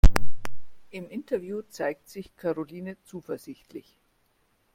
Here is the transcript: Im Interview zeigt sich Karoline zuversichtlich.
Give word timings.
Im 0.89 1.11
Interview 1.11 1.61
zeigt 1.69 2.09
sich 2.09 2.35
Karoline 2.35 2.97
zuversichtlich. 3.03 3.99